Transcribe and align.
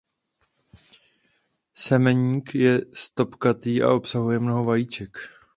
Semeník 1.73 2.55
je 2.55 2.85
stopkatý 2.93 3.83
a 3.83 3.91
obsahuje 3.93 4.39
mnoho 4.39 4.63
vajíček. 4.63 5.17